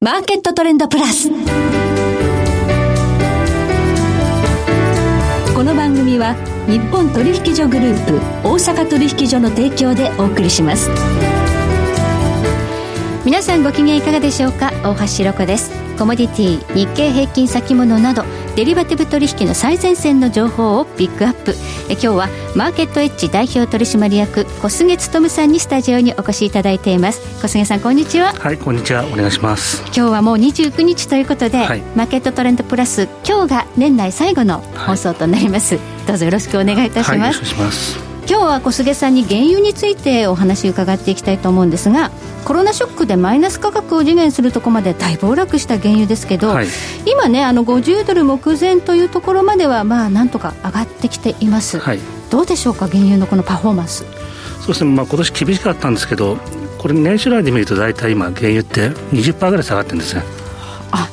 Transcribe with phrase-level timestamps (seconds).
[0.00, 1.28] マーケットトレンドプラス。
[1.28, 1.34] こ
[5.64, 6.36] の番組は
[6.68, 8.14] 日本取引所グループ
[8.48, 10.88] 大阪取引所の提供でお送りします。
[13.24, 14.70] 皆さんご機嫌いかがでしょうか？
[14.84, 18.22] 大橋ろ子ですコモディティ日経平均先物など
[18.58, 21.54] デリバティブ取引の最前線の情報をピックアップ。
[21.88, 27.20] え今日はマーケットエッジ代表取締役小菅勉さんにスタジオにお越しいただいています。
[27.40, 28.32] 小菅さんこんにちは。
[28.32, 29.06] はいこんにちは。
[29.06, 29.84] お願いします。
[29.84, 42.10] 今日はもう29日ということで、はい、マーケットトレンドプラス今日が年内最後の放送となります、はい、どうぞよろしくお願いいたします、はい、お願いします今日は小菅さんに原油についてお話伺っていきたいと思うんですが
[42.44, 46.66] コロナショックでマイナス価格を次元するところまで大暴落した原油ですけど、はい、
[47.06, 54.04] 今ねあの50ドル目前というところまではまあなんとか上がってきています、はい、どうでしょうか原油のこのパフォーマンス。
[54.60, 56.36] そうですね、まあ、今年厳しかったんですけど
[56.76, 60.22] これ年初来で見ると大体今原油って20%ぐらい下がってるんですね。
[60.92, 61.08] あ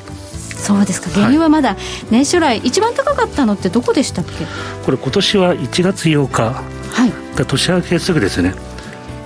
[0.57, 1.09] そうですか。
[1.11, 1.77] 原油はまだ
[2.11, 4.45] 年初来、一番高かったのってどこでしたっけ？
[4.83, 7.11] これ今年は1月8日はい、
[7.45, 8.55] 年明けすぐですね。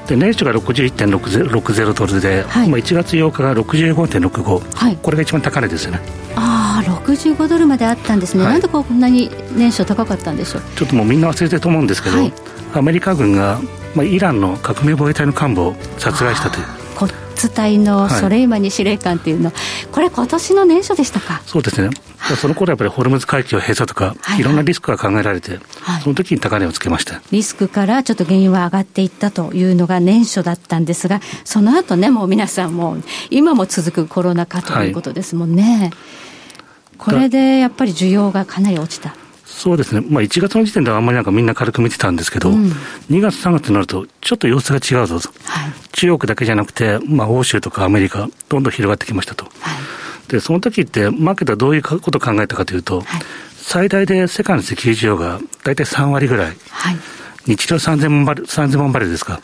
[0.07, 5.99] で年初が61.60ドルで、はい、1月8日が65.65、はい、これが一番高値ですね。
[6.35, 10.61] ああ65ドルまであったんですね、はい、なんでこんなに年初高かったんでしょう？
[10.75, 12.33] ちょっともうみんな忘れてると思うんですけど、はい、
[12.73, 13.59] アメリカ軍が、
[13.93, 16.65] まあ、イランの革命防衛隊の幹部を殺害したという
[17.39, 21.41] ツ隊のソレイマニ司令官っていうの、はい、これ今年の年初でしたか？
[21.45, 21.89] そうですね。
[22.37, 27.21] その頃やっぱりホルムズ海峡閉鎖とか、はい、いろんなリスクが考えられて、はい、その時に高値をつけました。
[27.31, 32.97] リスクからちょっと原油は上がっていったというのが年初だったんですがその後ねもう皆さんも
[33.29, 35.91] 今も続くコロナ禍ということですもんね、
[36.97, 39.15] これでやっぱり需要がかなり落ちた
[39.59, 42.71] そうですね、まあ、1月の時点ではあんまりなんかみんな軽く見てたんですけど、うん、
[43.11, 49.43] 2月、3月になると、ちょっと様子が違うぞと、はい、中国だけじゃなくて、まあ、欧州とかアメリカ、どんどん広がってきましたと。
[49.43, 49.49] は
[50.29, 53.21] い、で、その時って、マーケットはどういうことを考えたかというと、はい、
[53.57, 56.55] 最大で世界の石油需要が大体3割ぐらい。
[56.69, 56.97] はい
[57.47, 59.33] 日量3000万バレル、3000万バレルですか。
[59.33, 59.41] はい。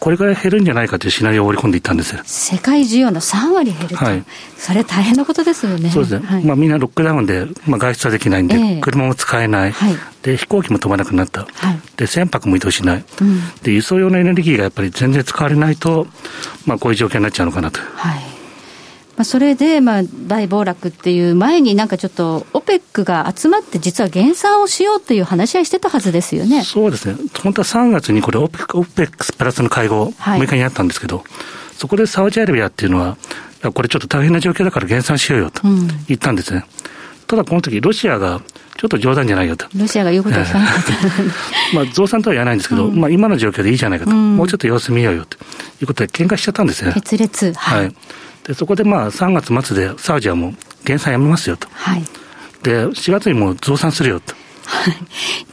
[0.00, 2.22] これぐらい減るんじゃないかというシナリオを織り込んでいったんですよ。
[2.24, 3.96] 世界需要の3割減ると。
[3.96, 4.24] はい。
[4.56, 5.90] それ大変なことですよね。
[5.90, 6.26] そうですね。
[6.26, 9.72] はい、まあみんなロックダウンで、まあ外出はできないんで、えー、車も使えない。
[9.72, 9.96] はい。
[10.22, 11.42] で、飛行機も飛ばなくなった。
[11.42, 11.78] はい。
[11.98, 13.04] で、船舶も移動しない。
[13.20, 13.40] うん。
[13.62, 16.06] で、輸送用のエネルギーがやっぱり全然使われないと、
[16.64, 17.80] まあこういう状況になっちゃうのかなと。
[17.94, 18.29] はい。
[19.20, 26.64] まあ、それで、まあ、大暴落っていう前になんかちょっと、オペックが集まって、実は減産をしようという話し合いしてたはずですよね。
[26.64, 27.16] そうですね。
[27.42, 31.26] 本当は3月にこれ、オペック、オペックスプラスの会合、6日にあったんですけど、はい、
[31.76, 33.18] そこでサウジアラビアっていうのは、
[33.74, 35.64] これちょっと大変な状況だから減産しようよと
[36.08, 36.64] 言ったんですね。
[36.64, 38.40] うん、ただこの時、ロシアが、
[38.78, 39.66] ちょっと冗談じゃないよと。
[39.76, 40.92] ロシアが言うことは聞かなかった。
[41.76, 46.94] まあ、増産とは言わないんですけど、うん、まあ、今の状況でいいじゃないかと、うん、もうちょっと様子見ようよということで喧嘩しちゃったんですね。
[46.94, 47.52] 決裂。
[47.54, 47.94] はい、はい
[48.50, 51.68] でそこでまあ3月末でサウジはもう減産やめますよと。
[51.70, 52.02] はい、
[52.64, 54.34] で4月にもう増産するよと。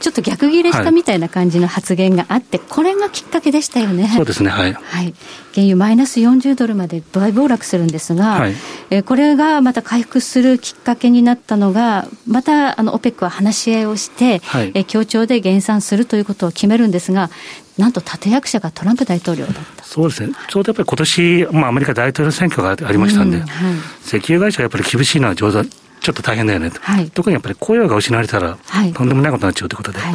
[0.00, 4.08] ちょっと逆ギレしたみたいな感じの発言があって、これがきっかけでしたよね。
[4.16, 4.72] そうですね、はい。
[4.72, 5.14] はい。
[5.54, 8.54] 原油マイナス40ドルまで大暴落するんですが、はい、
[8.90, 17.30] えこれがまた回復するきっかけになったのが、またあの OPEC は話し合いをして、はい、え協調で減産するということを決めるんですが、
[17.78, 19.84] なんと立役者がトランプ大統領だった。
[19.84, 23.74] そうですね、ちょうどやっぱり今年、まあ、アメリカ大統領選挙がありましたんで、うんはい、
[24.04, 25.68] 石油会社がやっぱり厳しいのは上手
[26.00, 28.58] ちょっと大変だよねと、はい、特にやっぱり雇用が失われたら、
[28.94, 30.14] とんでもないことになっちゃうということで、はい、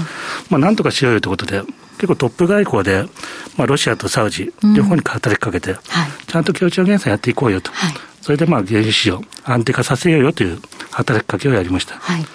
[0.49, 1.61] まあ、なんとかしようよということで、
[1.97, 3.05] 結構トップ外交で、
[3.57, 5.75] まあ、ロシアとサウジ、両方に働きかけて、
[6.27, 7.71] ちゃんと協調減産やっていこうよと、
[8.21, 10.59] それでまあ原油市場安定化させようよという
[10.91, 11.95] 働きかけをやりました。
[11.95, 12.25] はい、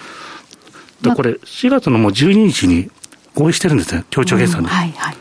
[1.15, 2.91] これ、4月のもう12日に
[3.35, 4.69] 合意してるんですね、協調減産で。
[4.69, 5.17] うんはいはい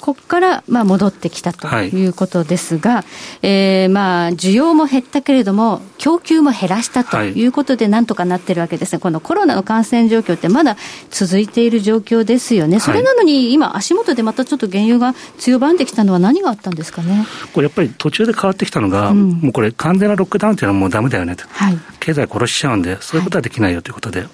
[0.00, 3.00] ここからまあ戻ってきたということですが、は
[3.42, 7.50] い、えー、まあ需要も減ったけれども、供給も減らしたとい。
[7.50, 10.76] うことで、なんとかなってるわけですね、このコロナの感染状況ってまだ
[11.10, 17.26] 続いている状況ですよね、それなのに今、足元でまたちょっと原油が強まってきたのは、何があったんですかね。
[17.52, 21.36] これやっぱり途中で変わってきたのが、うん、もうこれ、完全なロックダウンっていうのはもうだめだよね。
[21.36, 24.28] と、はい、経済殺しちゃうんで、そういうことはできないよということで、はい、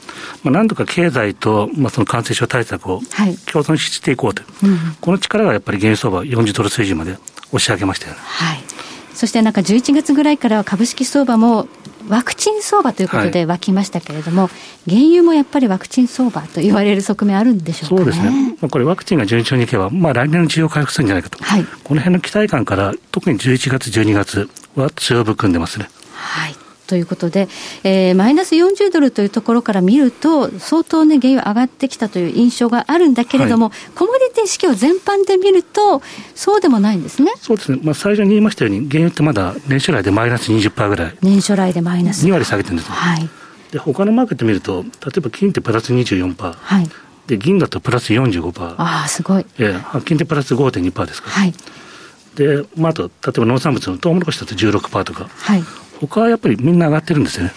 [0.45, 3.01] まあ、なんとか経済と、まあ、その感染症対策を
[3.51, 7.13] 共存していこうと、はいうん、この力がやっぱり原油相場40ドル水準まで
[7.53, 8.19] 押し上げましたよね。
[8.23, 8.59] はい。
[9.15, 11.69] そしてなんか11月ぐらいからは株式相場も
[12.09, 14.51] ワクチン相場ということで湧きましたけれども、は
[14.87, 25.89] い、原油もやっぱりワクチン相場と言われる側面あるんでしょうか、ね、そうですね、まあ、これ、ワクチンが順調にいけば、まあ、来年の需要回復するんじゃないかと、はい、この辺の期待感から、特に11月、12月は強含んでますね。
[26.13, 27.49] はいということで、
[27.85, 36.03] えー、マイナス40ドルというところから見ると、相当ね、原油上がってきたという印象があるんだけれども、はい、コモディティ市況全般で見ると、
[36.35, 37.33] そうでもないんですね。
[37.37, 37.79] そうですね。
[37.83, 41.17] まあ、最初に言いましたように、原油ってまだ年初来でマイナス20%ぐらい。
[41.23, 42.27] 年初来でマイナス。
[42.27, 43.29] 2割下げてるんですはい。
[43.73, 46.53] で、他のマーケット見ると、例えば金ってプラス24%。
[46.53, 46.89] はい。
[47.27, 48.75] で、銀だとプラス45%。
[48.79, 49.47] ああ、すごい。
[49.59, 51.35] ええ、金ってプラス5.2%ですから。
[51.35, 51.55] はい。
[52.37, 55.29] で、まあ、あと、例えば農産物のトウモロコシだと16%とか。
[55.29, 55.65] はい。
[56.01, 57.53] 他はやっぱりみんな上がってるんですよね。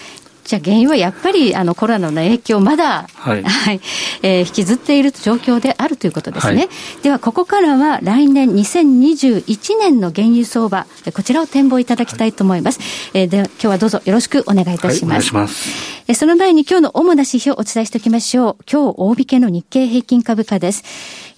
[0.49, 3.81] じゃあ原因はやっぱりあのコロナの影響、まだ、はい、はい、
[4.23, 6.61] えー、引きずっている状況であるということですね。
[6.61, 12.79] はい、では、ここからは来年2021年の原油相場、こちらを展望いただきたいと思います。
[12.79, 14.95] はい、えー、では、今日はどうぞよろしくお願いいたします。
[14.95, 15.69] はい、お願いします。
[16.07, 18.63] えー、その前に今日の主な指標をお伝えしておきましょう。
[18.67, 20.83] 今日大引けの日経平均株価です。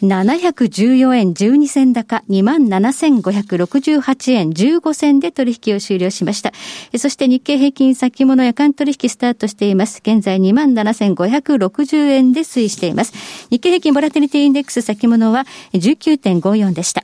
[0.02, 6.52] 714円12銭高、27,568円15銭で取引を終了しました。
[6.98, 10.00] そして日経平均先物夜間取引スタートしています。
[10.00, 13.14] 現在27,560円で推移しています。
[13.50, 17.04] 日経平均ボラティリティインデックス先物は19.54でした。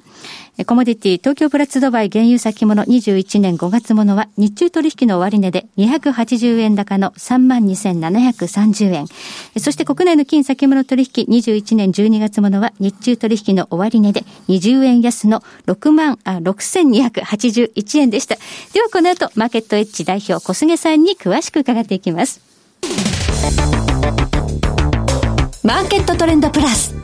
[0.65, 9.05] コモディティ東京プラッツドバイ原油先物21年5月ものは日中取引の終値で280円高の32,730円。
[9.59, 18.35] そして国内の金先物取引21年12月ものは日中取引の終値で20円安の6万、あ、6281円でした。
[18.73, 22.41] ではこの後、マーケットエッジ代表小菅さんに詳しく伺っていきます。
[25.63, 26.95] マーケットトレンドプラス。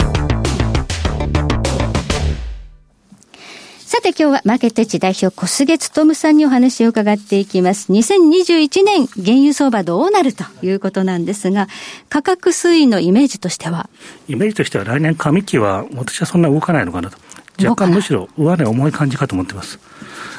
[3.93, 7.91] さて今日はマーケット地代表小菅勤さんにお話を伺っていきます。
[7.91, 11.67] 2021年原油相場どうなるということなんですが、
[12.09, 13.91] 価格推移のイメージとしては？
[14.27, 17.19] イメージとしては来年上期は私はそんな動かないのかなと。
[17.61, 19.79] 若干むしろ上値重い感じかと思ってます。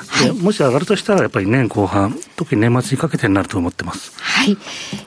[0.08, 4.12] はい、もし上がるとしたら、やっぱり年後半、特に年末にかけてになると思ってます。
[4.16, 4.56] はい。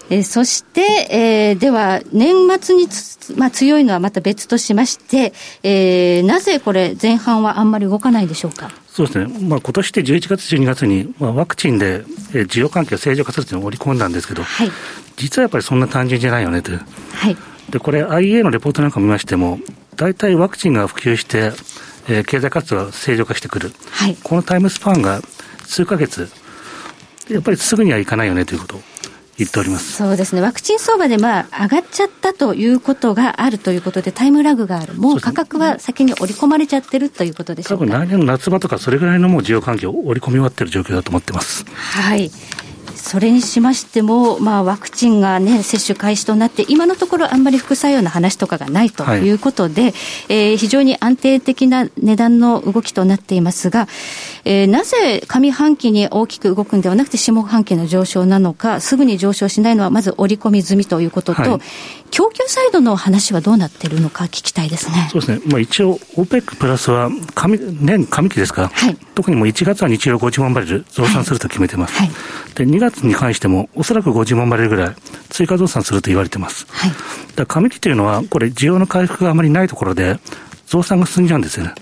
[0.09, 2.89] えー、そして、えー、では、年末に
[3.37, 5.31] まあ、強いのはまた別としまして、
[5.63, 8.69] えー、なぜこれ、前半はあんまり動かないでしょうか？
[8.89, 12.03] そうですね、まあ今年で11月、12月に、まあ、ワクチンで、
[12.33, 14.71] えー、需要環境を正常化するというのを織り込んだんですけど、はい、
[15.15, 16.81] 実はやっぱりそんな単純じゃないよねという。
[17.13, 17.37] はい、
[17.69, 19.59] でこれ、IA のレポートなんか見ましても、
[19.95, 21.51] 大体ワクチンが普及して、
[22.07, 25.21] えー、経済活動が正常化してくる、はい、このタイムスパンが
[25.65, 26.29] 数か月、
[27.29, 28.79] やっぱりすぐにはいかないよねということ。
[29.37, 29.93] 言っております。
[29.93, 37.85] そうですね、ワクチン相場でまあ上がっちゃったということがあるということで、タイムラグがある、もう価格は先に織り込まれちゃってるということでしょうか。
[37.85, 41.65] 多分来年の夏場とか、それぐらいのもう需要環境を織り込み終わってる状況だと思ってます。
[41.67, 42.31] はい
[42.97, 49.31] それにしましても、まあ、ワクチンが、ね、接種開始となって、今のところあんまり副作用の話とかがないとい。
[49.31, 49.93] うことで、はい、
[50.29, 53.87] えー、非常に安定的な値段の動きとなっていますが、
[54.49, 61.61] えー、なぜ上半期に大きく動くんではなくて、下半期の上昇なのか、すぐに上昇しないのは、まず織り込み済みということと、はい、
[62.11, 65.09] 供給サイドの話はどうなっているのか聞きたいですね。
[65.11, 65.41] そうですね。
[65.51, 71.97] まあ一応、OPEC プラスは上、年上期ですか、はい、特にもう1月は日量50万バレル増産すると決めてます。
[71.97, 72.09] はい、
[72.55, 74.95] で、2月に関しても、おそらく50万バレルぐらい
[75.27, 76.65] 追加増産すると言われてます。
[76.69, 76.91] はい、
[77.35, 80.21] だ上期というのは、これ需要の回復があまりないところで、
[80.67, 81.73] 増産が進んじゃうんですよね。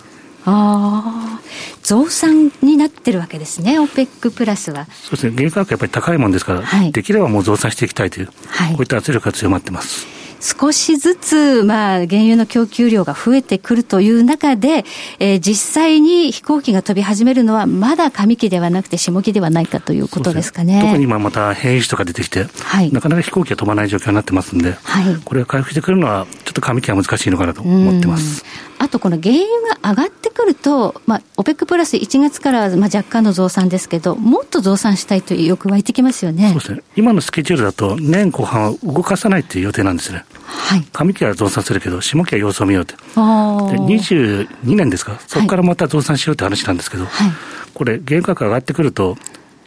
[0.46, 1.35] ああ、
[1.84, 4.86] 増産になってるわけですね、OPEC プラスは。
[4.86, 10.16] そうですね、原油価格やっぱり高いもんですから、はい、できればもう増産していきたいという、はい、こういった圧力が強まってます。
[10.46, 14.86] 少しずつ、まあ、原油の供給量が増えてくるという中で、
[15.18, 20.82] えー、実際に飛行機が飛び始めるのは、まだ上期ではなくて下期ではないかということですかね。
[20.84, 28.46] 特に今また変異種とか出てきて、はい、なかなか飛行機が飛ばない状況になってますんで、はい、これが回復してくるのは、ちょっと上期は難しいのかなと思ってます。
[28.78, 29.46] あとこの原油
[29.82, 36.50] が上がってくると、まあ、OPEC プラス1月からまあ若干の増産ですけど、もっと増産したいという欲湧いてきますよね。
[36.50, 36.82] そうですね。
[36.96, 40.26] 今のスケジュールだと、年後半は動かさないという予定なんですね。
[40.44, 40.86] はい。
[40.92, 42.96] 上期は増産するけど、下期は様子を見ようと。
[42.96, 47.32] で、22年ですか、そこからまた増産しようって話なんですけど、はい、
[47.74, 49.18] これ、原価格上がってくると、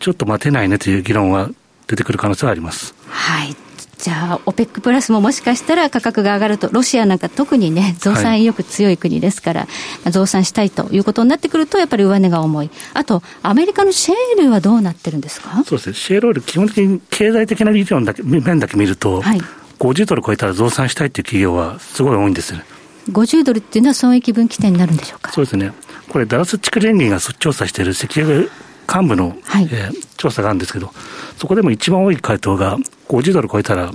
[0.01, 1.51] ちょっと待てないねという議論は
[1.87, 2.95] 出てくる可能性はあります。
[3.09, 3.57] はい。
[3.99, 9.67] じゃあ、OPEC プラスももしかしたら価格が上がると、ロシアなんか特にね、増産意欲強い国ですから、は
[10.09, 12.71] い、増産したいということになってくると、やっぱり上値が重い。
[12.95, 15.65] あと、アメリカのシェールはどうなってるんですか？
[15.67, 19.41] そうですね、シェールオイル、基本的に経済的な理論だけ、面だけ見ると、はい、
[19.81, 22.65] 50ドル超えたら増産したいっていう企業はすごい多いんですよね。
[23.11, 25.33] 50ドルっていうのは損益分岐点になるんでしょうか？
[25.33, 25.73] そうですね。
[26.09, 28.49] これ、ダラス地区連銀が調査している石油
[28.93, 30.93] 幹部の、はい、えー、調査があるんですけど、
[31.37, 32.79] そこでも一番多い回答が、
[33.09, 33.91] 50ドル超えたら、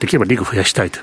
[0.00, 1.00] できればリグ増やしたいと、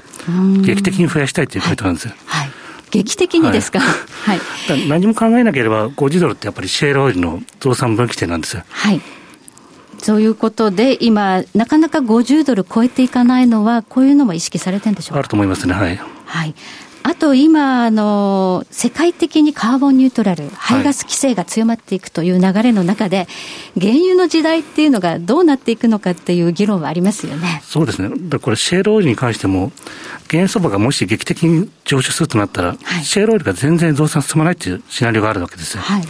[0.61, 2.13] 劇的に増やしたいという回答なんですよ。
[2.25, 2.49] はい、
[2.91, 4.39] 劇的にですか、はい、
[4.87, 8.63] 何も考えなければ、50ドルってやっぱりシェールオイルの増産分岐点なんですよ。
[8.69, 9.01] はい。
[10.05, 15.19] ということで、今、なかなか50ドル超えていかないのは、こういうのも意識されてるんでしょうか？
[15.19, 15.99] あると思いますね、はい。
[16.25, 16.55] はい
[17.03, 23.27] あと今あの、世界的にカーボンニュートラル、排ガス規制が強まっていくという流れの中で、はい、
[23.79, 27.61] 原油の時代っていうのがどうなっていくのかっていう議論はありますよね。
[27.65, 29.71] そうですね、だこれ、シェールオイルに関しても、
[30.29, 35.83] 原油相場がもし劇的に上昇するとなったら、はい、シェールオイルが全然増産進まないっていうシナリオがあるわけですよ。
[35.83, 36.03] はい。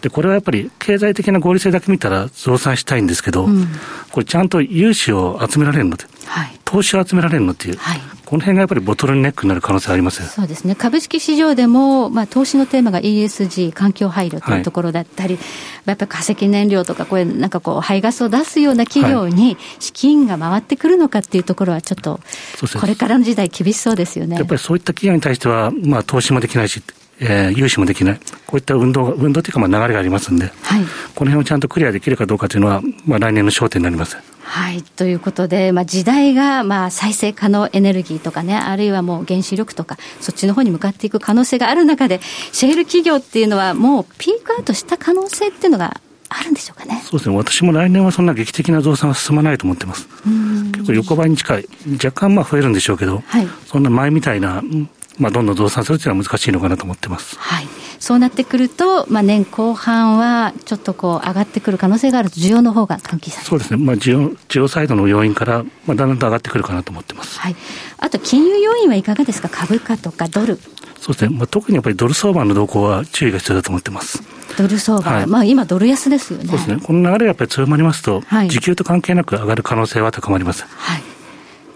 [0.00, 3.68] で、これはやっぱり経済的な合理性だけ見たら増産したいんですけど、うん、
[4.10, 15.44] これちゃんと融資を集められるので、はい、投資を集められるのっていう、はい、この辺がやっぱりボトルネックになる可能性ありますそうですね、株式市場でも、まあ、投資のテーマが ESG、環境配慮というところだったり、はい、
[15.86, 22.20] やっぱり化石燃料とか、これ、なんかこう、排ガスを出すような企業に資金が回ってくるのかっていうところは、ちょっと、
[22.78, 24.36] これからの時代、厳しそうですよね。
[24.36, 26.82] やっぱりそういった企業に対しては、まあ、投資もできないし、
[27.20, 30.84] えー、融資もできない、こういった運動、運動というか、まあ、流れがありますんで、はい、
[31.14, 34.18] この辺をちゃんとクリアできるかどうかというのは、まあ、来年の焦点になります。
[34.50, 42.20] はい、ということで、まあ、時代がまあ再生可能エネルギーとかね、あるいはもう原子力とか、そっちの方に向かっていく可能性がある中で、
[42.52, 46.00] シェール企業っていうのは、もうピークアウトした可能性っていうのが
[46.30, 47.00] あるんでしょうかね？
[47.04, 47.36] そうですね。
[47.36, 50.08] 私も来年はそんな劇的な増産は進まないと思ってます。
[50.72, 51.68] 結構横ばいに近い。
[52.02, 54.62] 若干まあ増えるんでしょうけど、はい、そんな前みたいな、
[55.18, 57.36] まあ、どんどん増産するというのは難しいのかなと思ってます。
[57.38, 57.68] はい。
[57.98, 63.84] そうなってくると、まあ、年後半はちょっとこう上がってくる可能性があると、需要の方が喚起されそうですね。
[63.84, 67.40] まあ、需要、需要サイドの要因から、まあ、だんだんと上がってくるかなと思ってます。
[67.40, 67.56] はい。
[67.98, 69.48] あと、金融要因はいかがですか？
[69.48, 70.58] 株価とかドル。
[71.00, 71.36] そうですね。
[71.36, 74.22] まあ、特にやっぱりドル相場の動向は注意が必要だと思ってます。
[74.56, 76.46] ドル相場、はい、まあ今、ドル安ですよね。
[76.46, 76.80] そうですね。
[76.82, 80.64] この流れがやっぱり強まりますと、はい、時給と関係なく上がる可能性は高まります。
[80.68, 81.02] はい。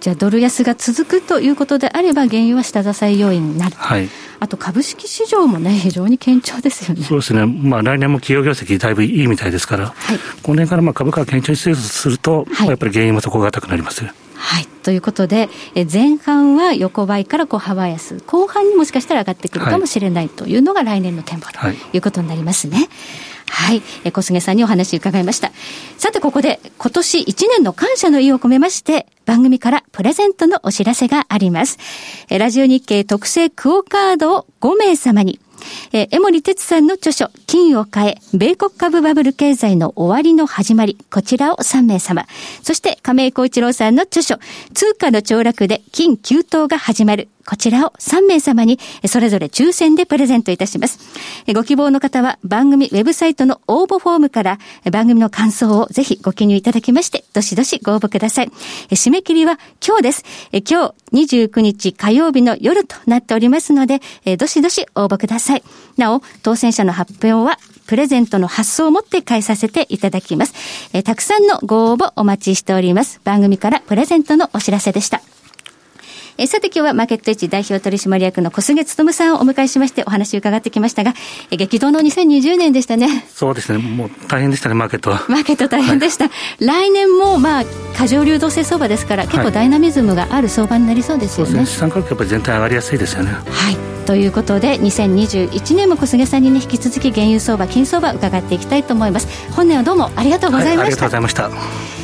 [0.03, 3.77] じゃあドル安が続くということであれば、原油は下支え要因になる。
[3.77, 4.09] はい。
[4.41, 7.05] あと株式市場もね、非常に堅調ですよね。
[7.05, 7.47] そうですね。
[7.47, 14.05] まあ来年も企業業績だいぶいいみたいですから、はい、今年からまあ株価が堅調に推移すると、はい、やっぱり原油も底が高くなります。
[14.05, 14.11] は
[14.59, 14.67] い。
[14.83, 21.61] ということで、え前半は横ばいからこう幅安、後半にもしかしたら上がってくるかもしれないというのが来年の展望と
[21.93, 22.77] いうことになりますね。
[22.77, 22.89] はい
[23.63, 23.83] はい。
[24.05, 25.53] え小菅さんにお話伺いました。
[25.97, 31.79] さて、ここで今年1年の感謝の意を込めまして、番組からプレゼントのお知らせがあります。
[32.29, 35.39] えラジオ日経特製クオカードを5名様に、
[35.93, 42.27] え、江森哲さんの著書、金を変え、米国株バブル経済の終わりの始まり、こちらを3名様。
[42.63, 44.39] そして、亀井光一郎さんの著書、
[44.75, 50.99] 通貨の凋落で金急騰が始まる、こちらを3名様にそれぞれ抽選でプレゼントいたします。
[51.55, 54.59] ご希望の方は番組ウェブサイトの応募フォームから
[54.91, 58.51] 番組の感想をぜひご記入いただきまして、どしどしご応募ください。
[58.91, 60.25] 締め切りは今日です。
[60.53, 64.01] 今日29日火曜日の夜となっておりますので、
[64.37, 65.63] どしどし応募ください。
[65.97, 70.55] なお、当選者の発表はプレゼントの発送をもって返させていただきます。
[71.03, 73.21] たくさんのご応募お待ちしております。
[73.25, 75.21] 番組からプレゼントのお知らせでした。
[76.39, 81.13] えさて今日はマーケットエッジ代表取締役の小菅勤さんをお迎えしましてお話を伺ってきましたが、
[81.51, 83.27] え激動の2020年でしたね。
[83.33, 83.79] そうですね。
[83.79, 85.25] もう大変でしたね、マーケットは。
[85.29, 86.29] マーケット大変でした。
[86.29, 87.65] はい、来年もまあ、
[87.97, 91.57] 過剰流動性相場ですから、結構ダイナミズムがある相場になりそうですよね。
[91.59, 91.75] はい、そうですね。
[91.75, 93.33] 資産価格やっぱり全体上がりやすいですよね。
[93.33, 93.77] はい。
[94.07, 99.29] ということで、2021年も小菅さんにね、引き続き原油相場、金相場伺っていきたいと思います。
[99.53, 100.79] 本年はどうもありがとうございました。
[100.81, 102.02] はい、ありがとうございました。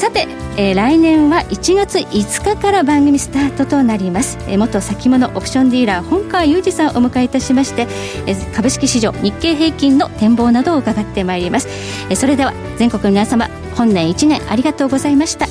[0.00, 0.26] さて、
[0.56, 7.82] えー、来年は1月5日から番組スタートとなります、えー、元先物オプションディーラー本川裕二さんをお迎えいたしまして、
[8.26, 11.68] えー、株式市場日経平均の展望などを伺ってまいります、
[12.08, 15.46] えー、それでは全国の皆様本年1年ありがとうございました。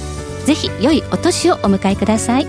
[0.46, 2.48] ぜひ良いお年をお迎えください。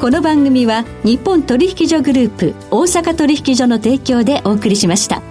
[0.00, 5.29] この番組は日本取引所グループ大阪取引所の提供でお送りしました。